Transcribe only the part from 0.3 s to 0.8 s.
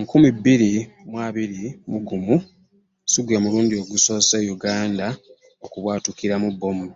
biri